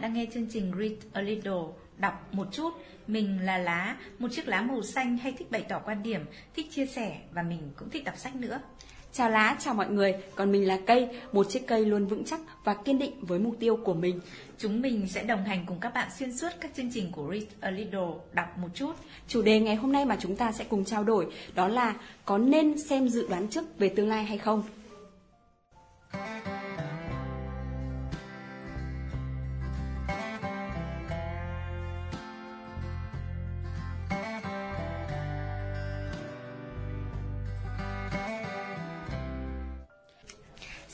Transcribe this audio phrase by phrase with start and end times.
[0.00, 1.62] Bạn đang nghe chương trình Read a Little,
[1.98, 2.70] đọc một chút.
[3.06, 6.20] Mình là Lá, một chiếc lá màu xanh hay thích bày tỏ quan điểm,
[6.56, 8.60] thích chia sẻ và mình cũng thích đọc sách nữa.
[9.12, 12.40] Chào lá, chào mọi người, còn mình là cây, một chiếc cây luôn vững chắc
[12.64, 14.20] và kiên định với mục tiêu của mình.
[14.58, 17.44] Chúng mình sẽ đồng hành cùng các bạn xuyên suốt các chương trình của Read
[17.60, 18.92] a Little, đọc một chút.
[19.28, 21.94] Chủ đề ngày hôm nay mà chúng ta sẽ cùng trao đổi đó là
[22.24, 24.62] có nên xem dự đoán trước về tương lai hay không?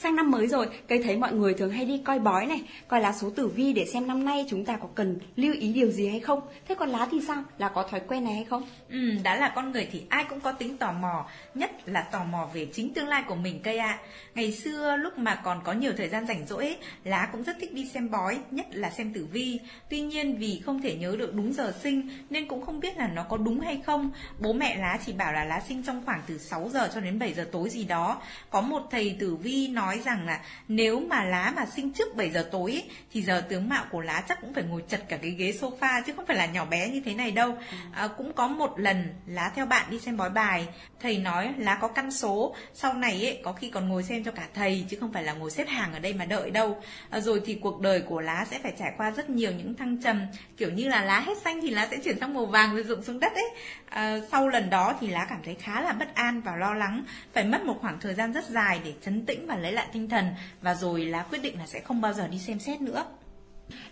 [0.07, 3.01] Sang năm mới rồi, cây thấy mọi người thường hay đi coi bói này, coi
[3.01, 5.91] lá số tử vi để xem năm nay chúng ta có cần lưu ý điều
[5.91, 6.41] gì hay không.
[6.69, 7.43] Thế còn lá thì sao?
[7.59, 8.63] Là có thói quen này hay không?
[8.91, 12.25] Ừ, đã là con người thì ai cũng có tính tò mò, nhất là tò
[12.25, 13.99] mò về chính tương lai của mình cây ạ.
[14.35, 17.75] Ngày xưa lúc mà còn có nhiều thời gian rảnh rỗi, lá cũng rất thích
[17.75, 19.59] đi xem bói, nhất là xem tử vi.
[19.91, 23.09] Tuy nhiên vì không thể nhớ được đúng giờ sinh nên cũng không biết là
[23.09, 24.11] nó có đúng hay không.
[24.39, 27.19] Bố mẹ lá chỉ bảo là lá sinh trong khoảng từ 6 giờ cho đến
[27.19, 28.23] 7 giờ tối gì đó.
[28.51, 32.17] Có một thầy tử vi nói nói rằng là nếu mà lá mà sinh trước
[32.17, 35.09] 7 giờ tối ấy, thì giờ tướng mạo của lá chắc cũng phải ngồi chật
[35.09, 37.59] cả cái ghế sofa chứ không phải là nhỏ bé như thế này đâu.
[37.93, 40.69] À, cũng có một lần lá theo bạn đi xem bói bài,
[41.01, 44.31] thầy nói lá có căn số, sau này ấy có khi còn ngồi xem cho
[44.31, 46.83] cả thầy chứ không phải là ngồi xếp hàng ở đây mà đợi đâu.
[47.11, 50.03] À, rồi thì cuộc đời của lá sẽ phải trải qua rất nhiều những thăng
[50.03, 52.83] trầm, kiểu như là lá hết xanh thì lá sẽ chuyển sang màu vàng rồi
[52.83, 53.51] rụng xuống đất ấy.
[53.87, 57.05] À, sau lần đó thì lá cảm thấy khá là bất an và lo lắng,
[57.33, 60.09] phải mất một khoảng thời gian rất dài để chấn tĩnh và lấy lại tinh
[60.09, 60.25] thần
[60.63, 63.05] và rồi là quyết định là sẽ không bao giờ đi xem xét nữa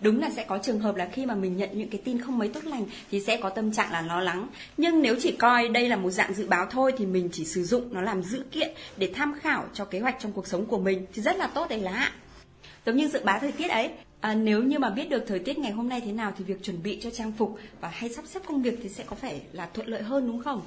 [0.01, 2.39] Đúng là sẽ có trường hợp là khi mà mình nhận những cái tin không
[2.39, 4.49] mấy tốt lành thì sẽ có tâm trạng là lo lắng.
[4.77, 7.65] Nhưng nếu chỉ coi đây là một dạng dự báo thôi thì mình chỉ sử
[7.65, 10.79] dụng nó làm dữ kiện để tham khảo cho kế hoạch trong cuộc sống của
[10.79, 12.13] mình thì rất là tốt đấy lá.
[12.87, 13.91] Giống như dự báo thời tiết ấy,
[14.21, 16.63] à, nếu như mà biết được thời tiết ngày hôm nay thế nào thì việc
[16.63, 19.43] chuẩn bị cho trang phục và hay sắp xếp công việc thì sẽ có phải
[19.53, 20.63] là thuận lợi hơn đúng không?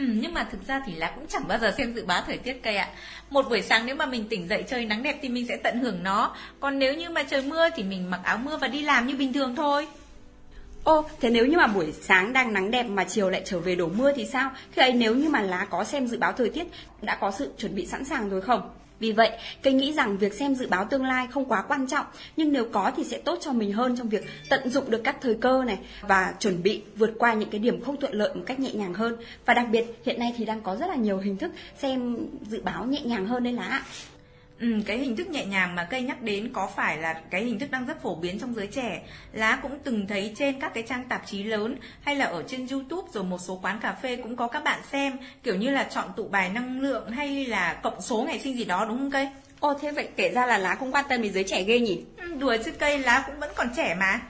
[0.00, 2.38] Ừ, nhưng mà thực ra thì lá cũng chẳng bao giờ xem dự báo thời
[2.38, 2.88] tiết cây ạ.
[3.30, 5.80] Một buổi sáng nếu mà mình tỉnh dậy trời nắng đẹp thì mình sẽ tận
[5.80, 6.36] hưởng nó.
[6.60, 9.16] Còn nếu như mà trời mưa thì mình mặc áo mưa và đi làm như
[9.16, 9.86] bình thường thôi.
[10.84, 13.74] Ô, thế nếu như mà buổi sáng đang nắng đẹp mà chiều lại trở về
[13.74, 14.50] đổ mưa thì sao?
[14.72, 16.66] Khi ấy nếu như mà lá có xem dự báo thời tiết
[17.02, 18.79] đã có sự chuẩn bị sẵn sàng rồi không?
[19.00, 19.30] Vì vậy,
[19.62, 22.06] cây nghĩ rằng việc xem dự báo tương lai không quá quan trọng,
[22.36, 25.16] nhưng nếu có thì sẽ tốt cho mình hơn trong việc tận dụng được các
[25.20, 28.42] thời cơ này và chuẩn bị vượt qua những cái điểm không thuận lợi một
[28.46, 29.16] cách nhẹ nhàng hơn.
[29.46, 32.60] Và đặc biệt, hiện nay thì đang có rất là nhiều hình thức xem dự
[32.62, 33.82] báo nhẹ nhàng hơn đấy lá.
[34.60, 37.58] Ừ, cái hình thức nhẹ nhàng mà cây nhắc đến có phải là cái hình
[37.58, 39.02] thức đang rất phổ biến trong giới trẻ?
[39.32, 42.66] Lá cũng từng thấy trên các cái trang tạp chí lớn hay là ở trên
[42.70, 45.84] youtube rồi một số quán cà phê cũng có các bạn xem kiểu như là
[45.84, 49.10] chọn tụ bài năng lượng hay là cộng số ngày sinh gì đó đúng không
[49.10, 49.28] cây
[49.60, 52.04] Ồ thế vậy kể ra là lá cũng quan tâm đến giới trẻ ghê nhỉ?
[52.16, 54.20] Ừ, đùa chứ cây lá cũng vẫn còn trẻ mà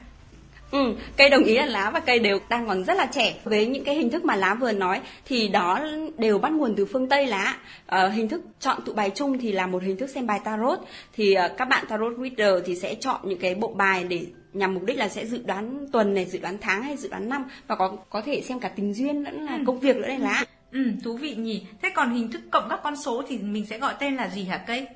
[0.71, 3.35] Ừ, cây đồng ý là lá và cây đều đang còn rất là trẻ.
[3.45, 5.81] Với những cái hình thức mà lá vừa nói thì đó
[6.19, 7.57] đều bắt nguồn từ phương Tây lá.
[7.87, 10.79] À, hình thức chọn tụ bài chung thì là một hình thức xem bài tarot.
[11.13, 14.75] Thì uh, các bạn tarot reader thì sẽ chọn những cái bộ bài để nhằm
[14.75, 17.45] mục đích là sẽ dự đoán tuần này, dự đoán tháng hay dự đoán năm
[17.67, 19.63] và có có thể xem cả tình duyên lẫn là ừ.
[19.67, 20.45] công việc nữa đây lá.
[20.73, 21.63] Ừ, thú vị nhỉ.
[21.83, 24.45] Thế còn hình thức cộng các con số thì mình sẽ gọi tên là gì
[24.45, 24.87] hả cây?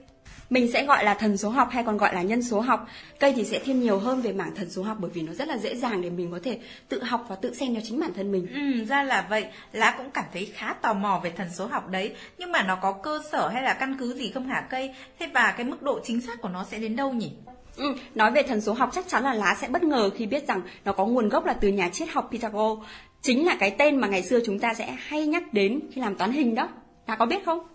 [0.51, 2.87] Mình sẽ gọi là thần số học hay còn gọi là nhân số học.
[3.21, 5.49] Cây thì sẽ thêm nhiều hơn về mảng thần số học bởi vì nó rất
[5.49, 8.11] là dễ dàng để mình có thể tự học và tự xem cho chính bản
[8.15, 8.47] thân mình.
[8.55, 9.47] Ừ, ra là vậy.
[9.73, 12.15] Lá cũng cảm thấy khá tò mò về thần số học đấy.
[12.39, 14.91] Nhưng mà nó có cơ sở hay là căn cứ gì không hả cây?
[15.19, 17.33] Thế và cái mức độ chính xác của nó sẽ đến đâu nhỉ?
[17.77, 20.49] Ừ, nói về thần số học chắc chắn là lá sẽ bất ngờ khi biết
[20.49, 22.83] rằng nó có nguồn gốc là từ nhà triết học Pythagore.
[23.23, 26.15] Chính là cái tên mà ngày xưa chúng ta sẽ hay nhắc đến khi làm
[26.15, 26.69] toán hình đó.
[27.07, 27.74] Lá có biết không?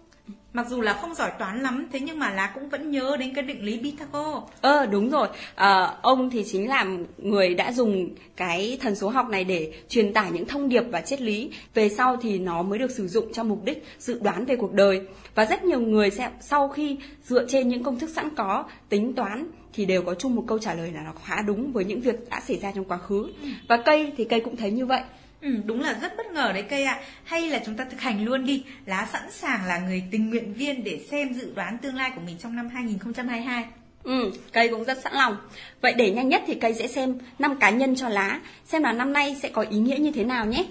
[0.53, 3.33] Mặc dù là không giỏi toán lắm Thế nhưng mà lá cũng vẫn nhớ đến
[3.33, 4.39] cái định lý Pythagore.
[4.61, 5.27] Ờ đúng rồi.
[5.55, 6.85] À, Ông thì chính là
[7.17, 11.01] người đã dùng cái thần số học này để truyền tải những thông điệp và
[11.01, 11.51] triết lý.
[11.73, 14.73] Về sau thì nó mới được sử dụng cho mục đích dự đoán về cuộc
[14.73, 15.01] đời.
[15.35, 19.13] Và rất nhiều người sẽ sau khi dựa trên những công thức sẵn có tính
[19.13, 22.01] toán thì đều có chung một câu trả lời là nó khá đúng với những
[22.01, 23.27] việc đã xảy ra trong quá khứ.
[23.41, 23.47] Ừ.
[23.67, 25.01] và cây thì cây cũng thấy như vậy
[25.41, 26.93] Ừ, đúng là rất bất ngờ đấy cây ạ.
[26.93, 27.03] À.
[27.23, 28.63] Hay là chúng ta thực hành luôn đi.
[28.85, 32.21] Lá sẵn sàng là người tình nguyện viên để xem dự đoán tương lai của
[32.25, 33.65] mình trong năm 2022.
[34.03, 35.37] Ừ, cây cũng rất sẵn lòng.
[35.81, 38.91] Vậy để nhanh nhất thì cây sẽ xem năm cá nhân cho lá, xem là
[38.93, 40.65] năm nay sẽ có ý nghĩa như thế nào nhé.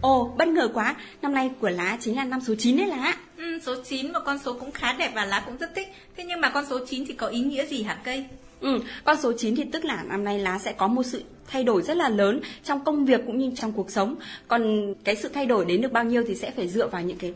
[0.00, 2.96] Ồ, bất ngờ quá, năm nay của lá chính là năm số 9 đấy lá.
[2.96, 3.16] ạ
[3.60, 5.88] số 9 một con số cũng khá đẹp và lá cũng rất thích.
[6.16, 8.24] Thế nhưng mà con số 9 thì có ý nghĩa gì hả cây?
[8.60, 11.64] Ừ, con số 9 thì tức là năm nay lá sẽ có một sự thay
[11.64, 14.14] đổi rất là lớn trong công việc cũng như trong cuộc sống.
[14.48, 17.18] Còn cái sự thay đổi đến được bao nhiêu thì sẽ phải dựa vào những
[17.18, 17.34] cái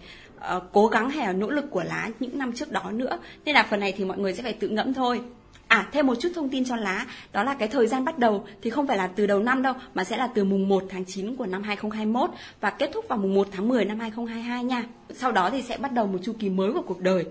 [0.56, 3.18] uh, cố gắng hay là nỗ lực của lá những năm trước đó nữa.
[3.44, 5.20] Nên là phần này thì mọi người sẽ phải tự ngẫm thôi.
[5.68, 8.46] À, thêm một chút thông tin cho lá, đó là cái thời gian bắt đầu
[8.62, 11.04] thì không phải là từ đầu năm đâu, mà sẽ là từ mùng 1 tháng
[11.04, 12.30] 9 của năm 2021
[12.60, 14.84] và kết thúc vào mùng 1 tháng 10 năm 2022 nha.
[15.14, 17.24] Sau đó thì sẽ bắt đầu một chu kỳ mới của cuộc đời.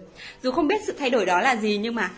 [0.44, 2.12] Dù không biết sự thay đổi đó là gì nhưng mà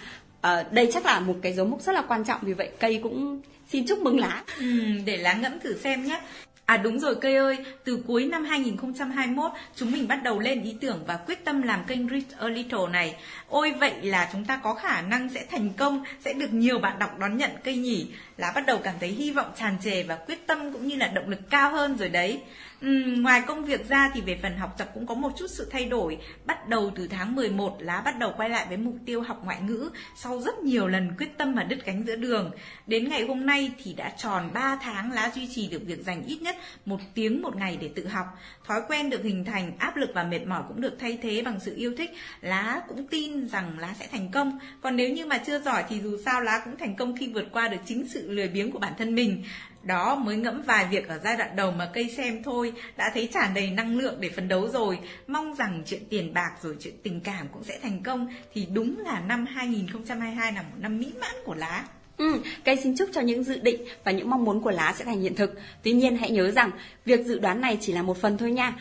[0.48, 3.00] uh, đây chắc là một cái dấu mốc rất là quan trọng vì vậy cây
[3.04, 4.44] cũng xin chúc mừng lá.
[4.60, 4.66] Ừ,
[5.06, 6.22] để lá ngẫm thử xem nhé.
[6.68, 10.75] À đúng rồi cây ơi, từ cuối năm 2021 chúng mình bắt đầu lên ý
[10.81, 13.16] tưởng và quyết tâm làm kênh Rich a Little này.
[13.48, 17.00] Ôi vậy là chúng ta có khả năng sẽ thành công, sẽ được nhiều bạn
[17.00, 18.08] đọc đón nhận cây nhỉ.
[18.38, 21.07] Là bắt đầu cảm thấy hy vọng tràn trề và quyết tâm cũng như là
[21.07, 22.42] động lực cao hơn rồi đấy.
[22.86, 25.68] Uhm, ngoài công việc ra thì về phần học tập cũng có một chút sự
[25.72, 26.18] thay đổi.
[26.45, 29.62] Bắt đầu từ tháng 11 lá bắt đầu quay lại với mục tiêu học ngoại
[29.62, 32.51] ngữ sau rất nhiều lần quyết tâm và đứt cánh giữa đường.
[32.88, 36.24] Đến ngày hôm nay thì đã tròn 3 tháng lá duy trì được việc dành
[36.24, 36.56] ít nhất
[36.86, 38.25] một tiếng một ngày để tự học.
[38.66, 41.60] Thói quen được hình thành, áp lực và mệt mỏi cũng được thay thế bằng
[41.60, 42.12] sự yêu thích.
[42.42, 44.60] Lá cũng tin rằng lá sẽ thành công.
[44.81, 47.45] Còn nếu như mà chưa giỏi thì dù sao lá cũng thành công khi vượt
[47.51, 49.44] qua được chính sự sự lười biếng của bản thân mình.
[49.83, 53.29] Đó mới ngẫm vài việc ở giai đoạn đầu mà cây xem thôi Đã thấy
[53.33, 56.94] tràn đầy năng lượng để phấn đấu rồi Mong rằng chuyện tiền bạc rồi chuyện
[57.03, 61.13] tình cảm cũng sẽ thành công Thì đúng là năm 2022 là một năm mỹ
[61.19, 61.85] mãn của lá
[62.18, 65.06] Ừ, cây xin chúc cho những dự định và những mong muốn của lá sẽ
[65.06, 65.59] thành hiện thực.
[65.83, 66.71] Tuy nhiên hãy nhớ rằng
[67.06, 68.73] việc dự đoán này chỉ là một phần thôi nha.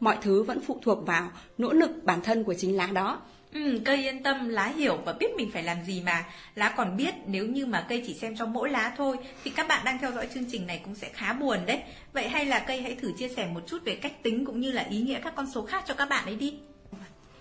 [0.00, 3.20] Mọi thứ vẫn phụ thuộc vào nỗ lực bản thân của chính lá đó.
[3.52, 6.24] Ừ, cây yên tâm, lá hiểu và biết mình phải làm gì mà.
[6.54, 9.68] Lá còn biết nếu như mà cây chỉ xem cho mỗi lá thôi thì các
[9.68, 11.80] bạn đang theo dõi chương trình này cũng sẽ khá buồn đấy.
[12.12, 14.72] Vậy hay là cây hãy thử chia sẻ một chút về cách tính cũng như
[14.72, 16.54] là ý nghĩa các con số khác cho các bạn ấy đi.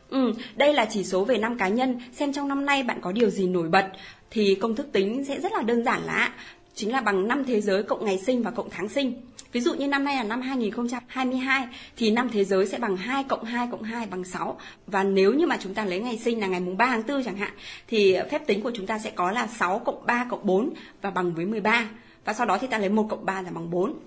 [0.09, 3.12] Ừ, đây là chỉ số về năm cá nhân, xem trong năm nay bạn có
[3.12, 3.85] điều gì nổi bật
[4.31, 6.33] thì công thức tính sẽ rất là đơn giản là
[6.75, 9.21] chính là bằng năm thế giới cộng ngày sinh và cộng tháng sinh.
[9.51, 11.68] Ví dụ như năm nay là năm 2022
[11.98, 14.60] thì năm thế giới sẽ bằng 2 cộng 2 cộng 2 bằng 6.
[14.88, 17.24] Và nếu như mà chúng ta lấy ngày sinh là ngày mùng 3 tháng 4
[17.24, 17.51] chẳng hạn
[17.88, 20.69] thì phép tính của chúng ta sẽ có là 6 cộng 3 cộng 4
[21.01, 21.90] và bằng với 13.
[22.25, 24.00] Và sau đó thì ta lấy 1 cộng 3 là bằng 4.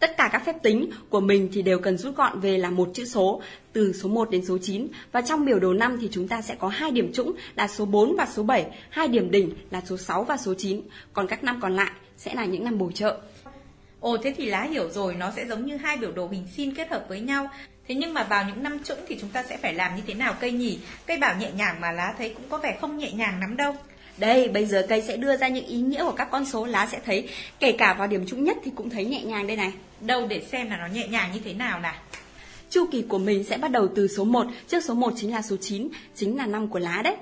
[0.00, 2.90] Tất cả các phép tính của mình thì đều cần rút gọn về là một
[2.94, 3.42] chữ số
[3.72, 6.54] từ số 1 đến số 9 và trong biểu đồ 5 thì chúng ta sẽ
[6.54, 9.96] có hai điểm trũng là số 4 và số 7, hai điểm đỉnh là số
[9.96, 10.80] 6 và số 9,
[11.12, 13.20] còn các năm còn lại sẽ là những năm bổ trợ.
[14.00, 16.74] Ồ thế thì lá hiểu rồi, nó sẽ giống như hai biểu đồ hình sin
[16.74, 17.50] kết hợp với nhau.
[17.88, 20.14] Thế nhưng mà vào những năm trũng thì chúng ta sẽ phải làm như thế
[20.14, 20.78] nào cây nhỉ?
[21.06, 23.74] Cây bảo nhẹ nhàng mà lá thấy cũng có vẻ không nhẹ nhàng lắm đâu.
[24.16, 26.88] Đây, bây giờ cây sẽ đưa ra những ý nghĩa của các con số lá
[26.92, 27.28] sẽ thấy
[27.60, 29.72] kể cả vào điểm trũng nhất thì cũng thấy nhẹ nhàng đây này.
[30.00, 31.94] Đâu để xem là nó nhẹ nhàng như thế nào nào.
[32.70, 35.42] Chu kỳ của mình sẽ bắt đầu từ số 1, trước số 1 chính là
[35.42, 37.16] số 9, chính là năm của lá đấy.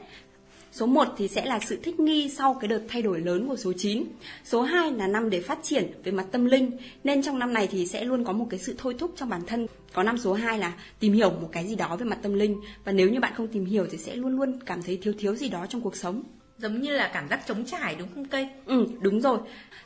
[0.74, 3.56] Số 1 thì sẽ là sự thích nghi sau cái đợt thay đổi lớn của
[3.56, 4.04] số 9.
[4.44, 6.70] Số 2 là năm để phát triển về mặt tâm linh,
[7.04, 9.40] nên trong năm này thì sẽ luôn có một cái sự thôi thúc trong bản
[9.46, 9.66] thân.
[9.92, 12.60] Có năm số 2 là tìm hiểu một cái gì đó về mặt tâm linh
[12.84, 15.36] và nếu như bạn không tìm hiểu thì sẽ luôn luôn cảm thấy thiếu thiếu
[15.36, 16.22] gì đó trong cuộc sống.
[16.58, 18.48] Giống như là cảm giác trống trải đúng không cây?
[18.66, 19.38] Ừ, đúng rồi.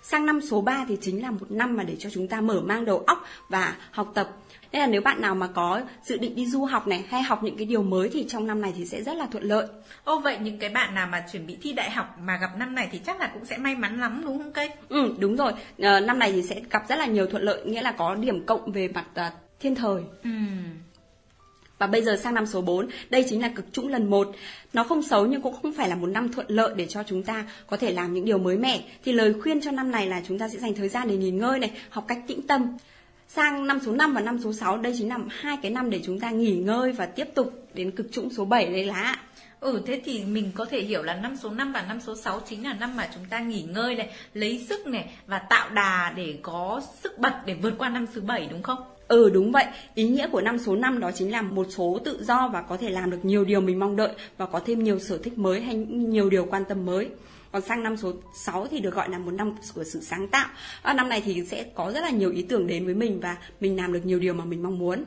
[0.02, 2.60] Sang năm số 3 thì chính là một năm mà để cho chúng ta mở
[2.60, 4.28] mang đầu óc và học tập
[4.72, 7.42] nên là nếu bạn nào mà có dự định đi du học này hay học
[7.42, 9.66] những cái điều mới thì trong năm này thì sẽ rất là thuận lợi.
[10.04, 12.74] Ô vậy những cái bạn nào mà chuẩn bị thi đại học mà gặp năm
[12.74, 14.70] này thì chắc là cũng sẽ may mắn lắm đúng không cây?
[14.88, 15.52] Ừ đúng rồi.
[15.78, 18.46] À, năm này thì sẽ gặp rất là nhiều thuận lợi nghĩa là có điểm
[18.46, 20.02] cộng về mặt uh, thiên thời.
[20.22, 20.30] Ừ.
[21.78, 24.28] Và bây giờ sang năm số 4, đây chính là cực trũng lần 1.
[24.72, 27.22] Nó không xấu nhưng cũng không phải là một năm thuận lợi để cho chúng
[27.22, 28.82] ta có thể làm những điều mới mẻ.
[29.04, 31.30] Thì lời khuyên cho năm này là chúng ta sẽ dành thời gian để nghỉ
[31.30, 32.76] ngơi này, học cách tĩnh tâm
[33.28, 36.00] sang năm số 5 và năm số 6 đây chính là hai cái năm để
[36.04, 39.16] chúng ta nghỉ ngơi và tiếp tục đến cực trũng số 7 đấy lá
[39.60, 42.40] Ừ thế thì mình có thể hiểu là năm số 5 và năm số 6
[42.48, 46.12] chính là năm mà chúng ta nghỉ ngơi này, lấy sức này và tạo đà
[46.16, 48.78] để có sức bật để vượt qua năm số 7 đúng không?
[49.08, 52.24] Ừ đúng vậy, ý nghĩa của năm số 5 đó chính là một số tự
[52.24, 54.98] do và có thể làm được nhiều điều mình mong đợi và có thêm nhiều
[54.98, 57.08] sở thích mới hay nhiều điều quan tâm mới.
[57.52, 60.48] Còn sang năm số 6 thì được gọi là một năm của sự sáng tạo.
[60.82, 63.36] À, năm này thì sẽ có rất là nhiều ý tưởng đến với mình và
[63.60, 65.04] mình làm được nhiều điều mà mình mong muốn.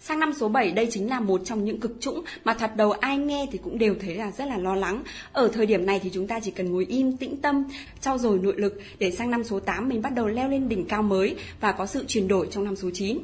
[0.00, 2.92] Sang năm số 7 đây chính là một trong những cực trũng mà thoạt đầu
[2.92, 5.02] ai nghe thì cũng đều thấy là rất là lo lắng.
[5.32, 7.64] Ở thời điểm này thì chúng ta chỉ cần ngồi im tĩnh tâm,
[8.00, 10.84] trau dồi nội lực để sang năm số 8 mình bắt đầu leo lên đỉnh
[10.84, 13.18] cao mới và có sự chuyển đổi trong năm số 9.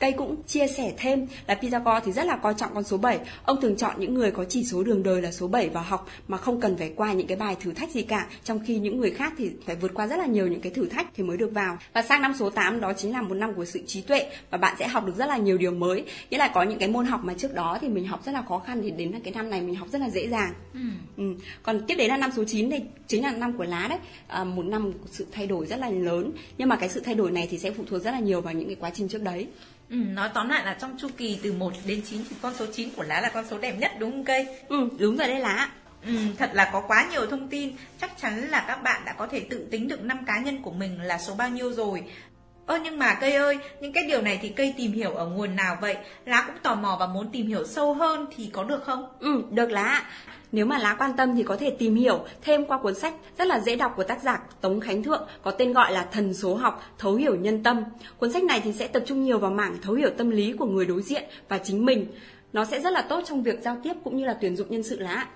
[0.00, 3.18] Cây cũng chia sẻ thêm là Pythagore thì rất là coi trọng con số 7.
[3.44, 6.06] Ông thường chọn những người có chỉ số đường đời là số 7 vào học
[6.28, 9.00] mà không cần phải qua những cái bài thử thách gì cả, trong khi những
[9.00, 11.36] người khác thì phải vượt qua rất là nhiều những cái thử thách thì mới
[11.36, 11.78] được vào.
[11.92, 14.58] Và sang năm số 8 đó chính là một năm của sự trí tuệ và
[14.58, 16.04] bạn sẽ học được rất là nhiều điều mới.
[16.30, 18.42] Nghĩa là có những cái môn học mà trước đó thì mình học rất là
[18.42, 20.54] khó khăn thì đến cái năm này mình học rất là dễ dàng.
[20.74, 20.80] Ừ.
[21.16, 21.24] Ừ.
[21.62, 24.44] Còn tiếp đến là năm số 9 thì chính là năm của lá đấy, à,
[24.44, 26.32] một năm sự thay đổi rất là lớn.
[26.58, 28.54] Nhưng mà cái sự thay đổi này thì sẽ phụ thuộc rất là nhiều vào
[28.54, 29.46] những cái quá trình trước đấy.
[29.90, 32.66] Ừ, nói tóm lại là trong chu kỳ từ 1 đến 9 thì con số
[32.72, 34.46] 9 của lá là con số đẹp nhất đúng không cây?
[34.68, 35.68] Ừ, đúng rồi đấy lá.
[36.06, 39.26] Ừ, thật là có quá nhiều thông tin Chắc chắn là các bạn đã có
[39.26, 42.02] thể tự tính được năm cá nhân của mình là số bao nhiêu rồi
[42.70, 45.56] Ơ nhưng mà cây ơi, những cái điều này thì cây tìm hiểu ở nguồn
[45.56, 45.96] nào vậy?
[46.26, 49.08] Lá cũng tò mò và muốn tìm hiểu sâu hơn thì có được không?
[49.20, 50.04] Ừ, được lá.
[50.52, 53.48] Nếu mà lá quan tâm thì có thể tìm hiểu thêm qua cuốn sách rất
[53.48, 56.54] là dễ đọc của tác giả Tống Khánh Thượng có tên gọi là Thần số
[56.54, 57.84] học thấu hiểu nhân tâm.
[58.18, 60.66] Cuốn sách này thì sẽ tập trung nhiều vào mảng thấu hiểu tâm lý của
[60.66, 62.06] người đối diện và chính mình.
[62.52, 64.82] Nó sẽ rất là tốt trong việc giao tiếp cũng như là tuyển dụng nhân
[64.82, 65.26] sự lá.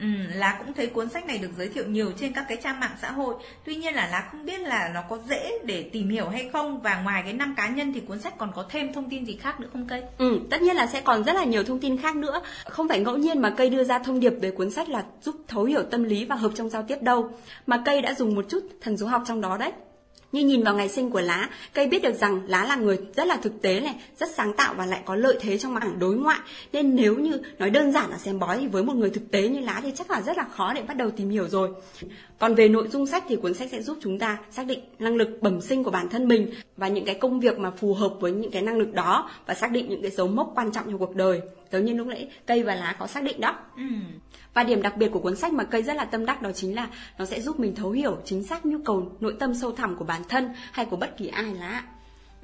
[0.00, 2.80] Ừ, lá cũng thấy cuốn sách này được giới thiệu nhiều trên các cái trang
[2.80, 3.34] mạng xã hội.
[3.64, 6.80] Tuy nhiên là lá không biết là nó có dễ để tìm hiểu hay không.
[6.80, 9.36] Và ngoài cái năm cá nhân thì cuốn sách còn có thêm thông tin gì
[9.36, 10.02] khác nữa không cây?
[10.18, 12.42] Ừ, tất nhiên là sẽ còn rất là nhiều thông tin khác nữa.
[12.64, 15.36] Không phải ngẫu nhiên mà cây đưa ra thông điệp về cuốn sách là giúp
[15.48, 17.30] thấu hiểu tâm lý và hợp trong giao tiếp đâu.
[17.66, 19.72] Mà cây đã dùng một chút thần số học trong đó đấy
[20.32, 23.26] như nhìn vào ngày sinh của lá, cây biết được rằng lá là người rất
[23.26, 26.14] là thực tế này, rất sáng tạo và lại có lợi thế trong mảng đối
[26.14, 26.38] ngoại.
[26.72, 29.48] Nên nếu như nói đơn giản là xem bói thì với một người thực tế
[29.48, 31.70] như lá thì chắc là rất là khó để bắt đầu tìm hiểu rồi.
[32.38, 35.16] Còn về nội dung sách thì cuốn sách sẽ giúp chúng ta xác định năng
[35.16, 38.12] lực bẩm sinh của bản thân mình và những cái công việc mà phù hợp
[38.20, 40.84] với những cái năng lực đó và xác định những cái dấu mốc quan trọng
[40.86, 41.40] trong cuộc đời.
[41.72, 43.58] Giống như lúc nãy cây và lá có xác định đó.
[43.76, 43.82] Ừ.
[44.54, 46.74] Và điểm đặc biệt của cuốn sách mà cây rất là tâm đắc đó chính
[46.74, 49.96] là nó sẽ giúp mình thấu hiểu chính xác nhu cầu nội tâm sâu thẳm
[49.96, 51.82] của bản thân hay của bất kỳ ai lá.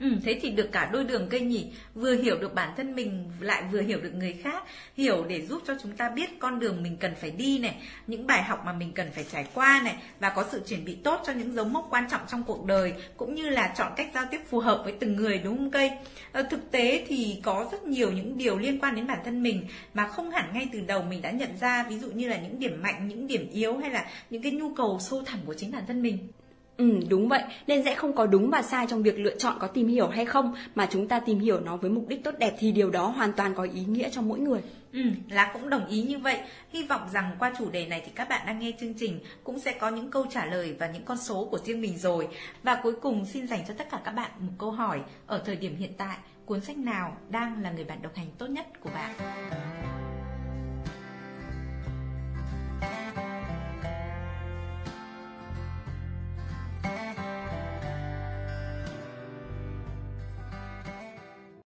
[0.01, 1.67] Ừ, thế thì được cả đôi đường cây nhỉ?
[1.95, 4.65] Vừa hiểu được bản thân mình lại vừa hiểu được người khác.
[4.97, 7.77] Hiểu để giúp cho chúng ta biết con đường mình cần phải đi này
[8.07, 10.95] Những bài học mà mình cần phải trải qua này Và có sự chuẩn bị
[10.95, 14.11] tốt cho những dấu mốc quan trọng trong cuộc đời Cũng như là chọn cách
[14.15, 15.91] giao tiếp phù hợp với từng người đúng không cây?
[16.33, 19.67] À, Thực tế thì có rất nhiều những điều liên quan đến bản thân mình
[19.95, 22.59] Mà không hẳn ngay từ đầu mình đã nhận ra Ví dụ như là những
[22.59, 25.73] điểm mạnh, những điểm yếu Hay là những cái nhu cầu sâu thẳm của chính
[25.73, 26.19] bản thân mình.
[26.77, 27.43] Ừ, đúng vậy.
[27.67, 30.25] Nên sẽ không có đúng và sai trong việc lựa chọn có tìm hiểu hay
[30.25, 33.07] không, mà chúng ta tìm hiểu nó với mục đích tốt đẹp thì điều đó
[33.07, 34.61] hoàn toàn có ý nghĩa cho mỗi người.
[34.93, 36.39] Ừ, là cũng đồng ý như vậy.
[36.73, 39.59] Hy vọng rằng qua chủ đề này thì các bạn đang nghe chương trình cũng
[39.59, 42.29] sẽ có những câu trả lời và những con số của riêng mình rồi.
[42.63, 45.57] Và cuối cùng xin dành cho tất cả các bạn một câu hỏi ở thời
[45.57, 48.91] điểm hiện tại, cuốn sách nào đang là người bạn độc hành tốt nhất của
[48.95, 49.15] bạn?